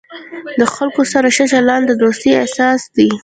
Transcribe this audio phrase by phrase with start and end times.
[0.59, 3.09] د خلکو سره ښه چلند، د دوستۍ اساس دی.